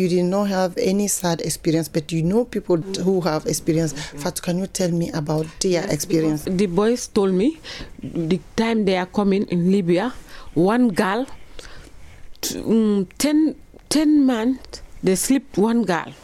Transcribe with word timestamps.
You 0.00 0.08
did 0.08 0.24
not 0.24 0.48
have 0.48 0.78
any 0.78 1.08
sad 1.08 1.42
experience, 1.42 1.86
but 1.88 2.10
you 2.10 2.22
know 2.22 2.46
people 2.46 2.78
who 3.04 3.20
have 3.20 3.44
experience. 3.44 3.92
Fatou, 3.92 4.40
can 4.40 4.58
you 4.58 4.66
tell 4.66 4.90
me 4.90 5.10
about 5.12 5.44
their 5.60 5.84
experience? 5.92 6.44
The 6.48 6.64
boys 6.64 7.06
told 7.06 7.34
me 7.34 7.60
the 8.02 8.40
time 8.56 8.86
they 8.86 8.96
are 8.96 9.04
coming 9.04 9.44
in 9.48 9.70
Libya, 9.70 10.14
one 10.54 10.88
girl, 10.88 11.26
um, 12.64 13.08
10, 13.18 13.56
10 13.90 14.24
man, 14.26 14.58
they 15.02 15.16
sleep 15.16 15.58
one 15.58 15.84
girl. 15.84 16.14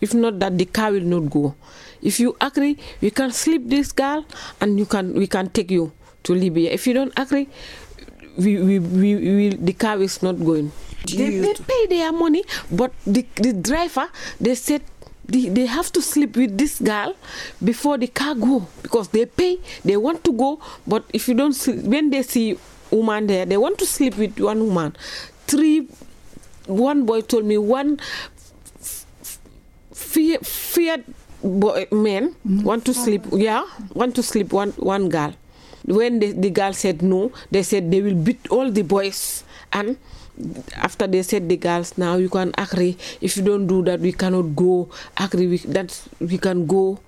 If 0.00 0.12
not 0.12 0.40
that, 0.40 0.58
the 0.58 0.64
car 0.66 0.90
will 0.90 1.06
not 1.14 1.30
go. 1.30 1.54
If 2.02 2.18
you 2.18 2.36
agree, 2.40 2.78
we 3.00 3.10
can 3.12 3.30
sleep 3.30 3.68
this 3.68 3.92
girl 3.92 4.26
and 4.60 4.76
you 4.76 4.86
can 4.86 5.14
we 5.14 5.28
can 5.28 5.50
take 5.50 5.70
you 5.70 5.92
to 6.24 6.34
Libya. 6.34 6.72
If 6.72 6.88
you 6.88 6.94
don't 6.94 7.12
agree, 7.16 7.46
we, 8.36 8.58
we, 8.60 8.78
we, 8.80 9.14
we 9.14 9.48
the 9.54 9.72
car 9.72 10.02
is 10.02 10.20
not 10.20 10.34
going. 10.44 10.72
They, 11.06 11.38
they 11.38 11.54
pay 11.54 11.86
their 11.86 12.12
money, 12.12 12.44
but 12.70 12.92
the, 13.06 13.26
the 13.36 13.52
driver, 13.52 14.08
they 14.40 14.54
said 14.54 14.82
they, 15.26 15.48
they 15.48 15.66
have 15.66 15.92
to 15.92 16.02
sleep 16.02 16.36
with 16.36 16.56
this 16.58 16.80
girl 16.80 17.14
before 17.62 17.98
the 17.98 18.06
car 18.06 18.34
go 18.34 18.66
because 18.82 19.08
they 19.08 19.26
pay, 19.26 19.58
they 19.84 19.96
want 19.96 20.24
to 20.24 20.32
go, 20.32 20.60
but 20.86 21.04
if 21.12 21.28
you 21.28 21.34
don't 21.34 21.52
sleep, 21.54 21.84
when 21.84 22.10
they 22.10 22.22
see 22.22 22.58
woman 22.90 23.26
there, 23.26 23.44
they 23.46 23.56
want 23.56 23.78
to 23.78 23.86
sleep 23.86 24.16
with 24.16 24.38
one 24.38 24.66
woman. 24.66 24.96
Three, 25.46 25.88
one 26.66 27.04
boy 27.04 27.20
told 27.22 27.44
me 27.44 27.58
one 27.58 28.00
fear, 29.92 30.38
feared 30.40 31.04
boy, 31.42 31.86
men 31.92 32.34
mm. 32.46 32.62
want 32.62 32.84
to 32.86 32.94
sleep, 32.94 33.22
yeah, 33.32 33.64
want 33.94 34.14
to 34.16 34.22
sleep 34.22 34.52
one, 34.52 34.70
one 34.72 35.08
girl. 35.08 35.34
When 35.84 36.18
the, 36.18 36.32
the 36.32 36.50
girl 36.50 36.72
said 36.72 37.02
no, 37.02 37.32
they 37.50 37.62
said 37.62 37.90
they 37.90 38.00
will 38.00 38.14
beat 38.14 38.48
all 38.50 38.70
the 38.70 38.82
boys. 38.82 39.44
And 39.72 39.98
after 40.76 41.06
they 41.06 41.22
said 41.22 41.48
the 41.48 41.56
girls, 41.56 41.96
now 41.96 42.16
you 42.16 42.28
can 42.28 42.52
agree. 42.58 42.96
If 43.20 43.36
you 43.36 43.42
don't 43.42 43.66
do 43.66 43.82
that, 43.84 44.00
we 44.00 44.12
cannot 44.12 44.54
go. 44.56 44.90
Agree, 45.16 45.46
we, 45.46 45.58
that 45.58 45.90
we 46.20 46.38
can 46.38 46.66
go. 46.66 46.98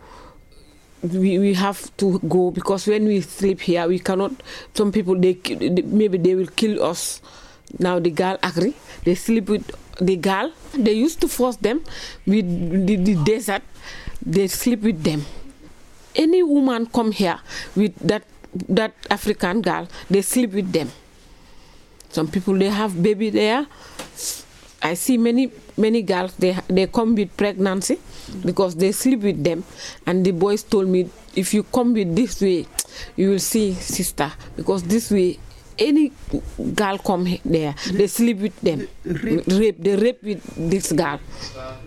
We, 1.03 1.39
we 1.39 1.55
have 1.55 1.95
to 1.99 2.19
go 2.21 2.51
because 2.51 2.87
when 2.87 3.07
we 3.07 3.21
sleep 3.21 3.61
here, 3.61 3.87
we 3.87 3.99
cannot. 3.99 4.33
Some 4.75 4.93
people 4.93 5.15
they 5.19 5.39
maybe 5.85 6.19
they 6.19 6.35
will 6.35 6.51
kill 6.55 6.83
us. 6.83 7.21
Now 7.79 7.99
the 7.99 8.11
girl 8.11 8.39
agree. 8.43 8.75
They 9.05 9.15
sleep 9.15 9.49
with 9.49 9.71
the 10.01 10.17
girl. 10.17 10.53
They 10.75 10.93
used 10.95 11.21
to 11.21 11.29
force 11.29 11.57
them 11.57 11.85
with 12.27 12.47
the, 12.87 12.97
the 12.97 13.15
desert. 13.25 13.63
They 14.25 14.49
sleep 14.49 14.83
with 14.83 15.03
them 15.05 15.25
any 16.17 16.43
woman 16.43 16.87
come 16.87 17.13
here 17.13 17.39
with 17.77 17.95
that 18.01 18.25
that 18.69 18.95
African 19.11 19.61
girl, 19.61 19.87
they 20.09 20.23
sleep 20.23 20.53
with 20.53 20.73
them. 20.73 20.91
Some 22.11 22.29
people 22.29 22.55
they 22.55 22.69
have 22.71 23.01
baby 23.03 23.31
there. 23.31 23.67
I 24.83 24.95
see 24.95 25.17
many 25.19 25.51
many 25.77 26.03
girls 26.03 26.35
they 26.39 26.57
they 26.69 26.87
come 26.87 27.15
with 27.15 27.37
pregnancy 27.37 27.99
because 28.45 28.75
they 28.77 28.93
sleep 28.93 29.21
with 29.23 29.43
them, 29.43 29.65
and 30.07 30.25
the 30.25 30.33
boys 30.33 30.63
told 30.63 30.89
me 30.89 31.09
if 31.35 31.53
you 31.55 31.63
come 31.65 31.93
with 31.95 32.15
this 32.15 32.41
way, 32.41 32.67
you 33.17 33.31
will 33.31 33.39
see 33.41 33.73
sister 33.75 34.31
because 34.57 34.83
this 34.85 35.11
way. 35.11 35.39
Any 35.79 36.11
girl 36.75 36.97
come 36.97 37.27
he- 37.27 37.43
there, 37.45 37.75
they 37.93 38.07
sleep 38.07 38.39
with 38.39 38.59
them, 38.63 38.89
rape. 39.05 39.77
They 39.77 39.95
rape 39.97 40.23
with 40.23 40.41
this 40.57 40.91
girl. 40.91 41.21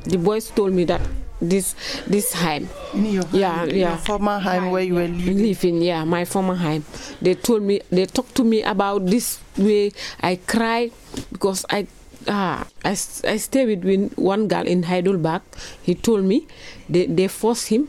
The 0.06 0.18
boys 0.18 0.48
told 0.52 0.74
me 0.74 0.84
that 0.86 1.02
this 1.42 1.76
this 2.08 2.32
time 2.36 2.68
In 2.94 3.06
your, 3.20 3.24
Yeah, 3.32 3.64
in 3.64 3.76
yeah. 3.76 3.90
your 3.96 3.98
former 3.98 4.40
home 4.40 4.72
where 4.72 4.84
you 4.84 4.96
were 4.96 5.08
living. 5.08 5.38
living 5.40 5.78
yeah 5.82 6.04
my 6.04 6.26
former 6.26 6.56
home 6.56 6.84
they 7.24 7.36
told 7.36 7.64
me 7.64 7.80
they 7.92 8.06
talked 8.06 8.36
to 8.36 8.44
me 8.44 8.62
about 8.64 9.06
this 9.08 9.40
way. 9.58 9.92
I 10.20 10.36
cry 10.40 10.92
because 11.32 11.66
i 11.72 11.88
ah 12.28 12.68
i, 12.84 12.92
I 13.28 13.36
stay 13.40 13.64
with 13.66 13.84
one 14.20 14.48
girl 14.48 14.68
in 14.68 14.84
heidelberg. 14.84 15.42
He 15.84 15.96
told 15.96 16.24
me 16.28 16.48
they, 16.88 17.08
they 17.08 17.28
force 17.28 17.68
him. 17.72 17.88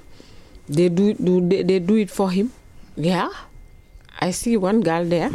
They 0.71 0.89
do, 0.89 1.15
do 1.15 1.43
they, 1.43 1.63
they 1.67 1.79
do 1.83 1.97
it 1.99 2.11
for 2.11 2.31
him. 2.31 2.53
Yeah. 2.95 3.31
I 4.21 4.31
see 4.31 4.57
one 4.57 4.83
girl 4.83 5.05
there. 5.05 5.31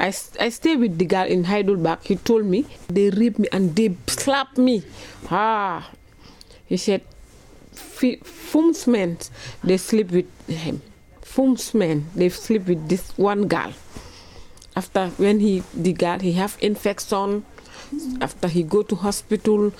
I, 0.00 0.08
I 0.40 0.48
stay 0.48 0.74
with 0.74 0.98
the 0.98 1.04
girl 1.04 1.26
in 1.26 1.44
heidelberg. 1.44 2.00
He 2.02 2.16
told 2.16 2.46
me 2.46 2.66
they 2.88 3.10
rape 3.10 3.38
me 3.38 3.46
and 3.52 3.76
they 3.76 3.94
slap 4.08 4.56
me. 4.58 4.82
Ah. 5.30 5.90
He 6.66 6.76
said 6.76 7.02
Fum's 7.72 8.86
men, 8.86 9.18
they 9.62 9.76
sleep 9.76 10.10
with 10.10 10.48
him. 10.48 10.82
Fum's 11.22 11.74
men, 11.74 12.06
they 12.14 12.28
sleep 12.28 12.66
with 12.66 12.88
this 12.88 13.16
one 13.16 13.46
girl. 13.46 13.72
After 14.76 15.08
when 15.18 15.40
he 15.40 15.62
the 15.74 15.92
girl 15.92 16.18
he 16.18 16.32
have 16.32 16.56
infection, 16.60 17.44
after 18.20 18.48
he 18.48 18.62
go 18.62 18.82
to 18.82 18.96
hospital, 18.96 19.72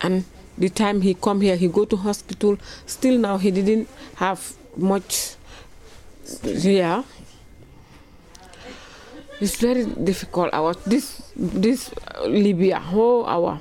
and 0.00 0.24
the 0.58 0.68
time 0.68 1.00
he 1.00 1.14
come 1.14 1.40
here 1.40 1.56
he 1.56 1.68
go 1.68 1.84
to 1.84 1.96
hospital. 1.96 2.58
Still 2.86 3.18
now 3.18 3.38
he 3.38 3.50
didn't 3.50 3.88
have 4.16 4.54
much. 4.76 5.34
Yeah. 6.42 7.04
It's 9.40 9.56
very 9.56 9.84
difficult. 9.86 10.54
Our 10.54 10.74
this 10.86 11.32
this 11.36 11.90
Libya 12.24 12.78
whole 12.78 13.26
hour. 13.26 13.60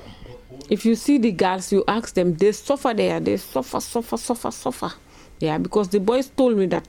If 0.72 0.86
you 0.86 0.96
see 0.96 1.18
the 1.18 1.34
girls, 1.34 1.70
you 1.74 1.84
ask 1.86 2.14
them, 2.14 2.34
they 2.34 2.54
suffer 2.54 2.94
there. 2.94 3.20
They 3.20 3.36
suffer, 3.36 3.82
suffer, 3.82 4.16
suffer, 4.16 4.52
suffer. 4.52 4.94
Yeah, 5.42 5.58
because 5.58 5.90
the 5.90 6.00
boys 6.00 6.30
told 6.30 6.56
me 6.58 6.66
that. 6.68 6.88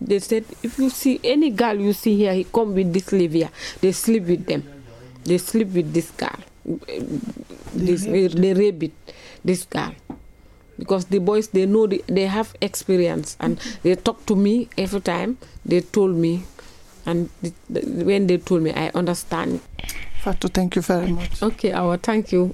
They 0.00 0.20
said, 0.20 0.46
if 0.62 0.78
you 0.78 0.88
see 0.88 1.20
any 1.22 1.50
girl 1.50 1.78
you 1.78 1.92
see 1.92 2.16
here, 2.16 2.32
he 2.32 2.44
come 2.44 2.74
with 2.74 2.94
this 2.94 3.12
Libya. 3.12 3.50
They 3.82 3.92
sleep 3.92 4.22
with 4.24 4.46
them. 4.46 4.64
They 5.24 5.36
sleep 5.36 5.68
with 5.68 5.92
this 5.92 6.10
girl. 6.12 6.38
This, 7.74 8.06
they, 8.06 8.28
they 8.28 8.54
rape 8.54 8.84
it, 8.84 8.92
this 9.44 9.64
girl. 9.64 9.92
Because 10.78 11.04
the 11.04 11.18
boys, 11.18 11.48
they 11.48 11.66
know, 11.66 11.86
the, 11.86 12.02
they 12.06 12.24
have 12.26 12.54
experience. 12.62 13.36
And 13.38 13.58
they 13.82 13.96
talk 13.96 14.24
to 14.26 14.34
me 14.34 14.70
every 14.78 15.02
time. 15.02 15.36
They 15.66 15.82
told 15.82 16.16
me. 16.16 16.44
And 17.04 17.28
the, 17.42 17.52
the, 17.68 17.80
when 18.04 18.26
they 18.28 18.38
told 18.38 18.62
me, 18.62 18.72
I 18.72 18.90
understand. 18.94 19.60
Fatou, 20.22 20.48
thank 20.50 20.76
you 20.76 20.82
very 20.82 21.12
much. 21.12 21.42
Okay, 21.42 21.72
our 21.72 21.98
thank 21.98 22.32
you. 22.32 22.48